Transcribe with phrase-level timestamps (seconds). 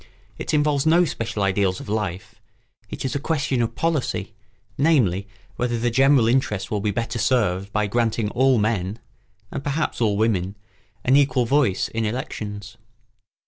[0.39, 2.33] It involves no special ideals of life;
[2.89, 4.33] it is a question of policy,
[4.75, 5.27] namely,
[5.57, 8.97] whether the general interest will be better served by granting all men
[9.51, 10.57] (and perhaps all women)
[11.03, 12.77] an equal voice in elections.